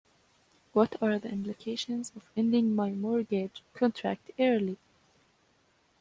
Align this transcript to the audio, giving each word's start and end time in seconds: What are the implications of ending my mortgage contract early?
What 0.73 0.95
are 0.99 1.19
the 1.19 1.29
implications 1.29 2.11
of 2.15 2.27
ending 2.35 2.73
my 2.73 2.89
mortgage 2.89 3.61
contract 3.75 4.31
early? 4.39 4.79